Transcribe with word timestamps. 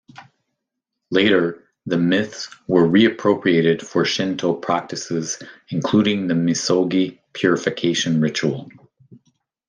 Later, 1.11 1.63
the 1.85 1.99
myths 1.99 2.47
were 2.67 2.87
re-appropriated 2.87 3.85
for 3.85 4.03
Shinto 4.03 4.55
practices 4.55 5.37
including 5.69 6.25
the 6.25 6.33
misogi 6.33 7.19
purification 7.33 8.19
ritual. 8.19 8.67